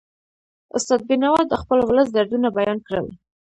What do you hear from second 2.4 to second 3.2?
بیان کړل.